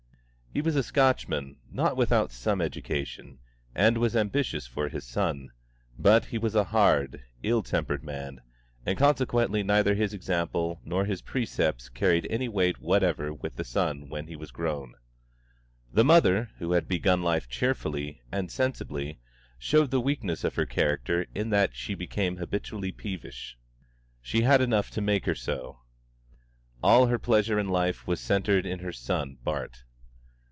[0.53, 3.39] He was a Scotchman, not without some education,
[3.73, 5.51] and was ambitious for his son;
[5.97, 8.41] but he was a hard, ill tempered man,
[8.85, 14.09] and consequently neither his example nor his precepts carried any weight whatever with the son
[14.09, 14.95] when he was grown.
[15.93, 19.21] The mother, who had begun life cheerfully and sensibly,
[19.57, 23.57] showed the weakness of her character in that she became habitually peevish.
[24.21, 25.79] She had enough to make her so.
[26.83, 29.85] All her pleasure in life was centred in her son Bart.